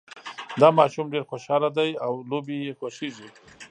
دا 0.61 0.67
ماشوم 0.79 1.05
ډېر 1.13 1.23
خوشحاله 1.31 1.69
ده 1.77 1.85
او 2.05 2.13
لوبې 2.29 2.57
یې 2.65 2.73
خوښیږي 2.79 3.29